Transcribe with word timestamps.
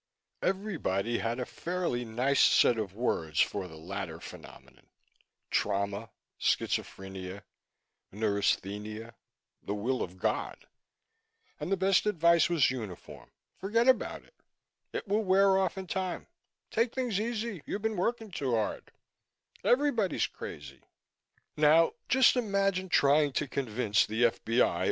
Everybody 0.41 1.19
had 1.19 1.39
a 1.39 1.45
fairly 1.45 2.03
nice 2.05 2.41
set 2.41 2.79
of 2.79 2.95
words 2.95 3.39
for 3.39 3.67
the 3.67 3.77
latter 3.77 4.19
phenomenon 4.19 4.87
trauma, 5.51 6.09
schizophrenia, 6.39 7.43
neurasthenia, 8.11 9.13
the 9.61 9.75
Will 9.75 10.01
of 10.01 10.17
God 10.17 10.65
and 11.59 11.71
the 11.71 11.77
best 11.77 12.07
advice 12.07 12.49
was 12.49 12.71
uniform: 12.71 13.29
forget 13.55 13.87
about 13.87 14.23
it; 14.23 14.33
it 14.91 15.07
will 15.07 15.23
wear 15.23 15.59
off 15.59 15.77
in 15.77 15.85
time; 15.85 16.25
take 16.71 16.95
things 16.95 17.19
easy, 17.19 17.61
you've 17.67 17.83
been 17.83 17.95
working 17.95 18.31
too 18.31 18.55
hard; 18.55 18.89
everybody's 19.63 20.25
crazy. 20.25 20.81
Now 21.55 21.93
just 22.09 22.35
imagine 22.35 22.89
trying 22.89 23.33
to 23.33 23.47
convince 23.47 24.07
the 24.07 24.25
F.B.I. 24.25 24.79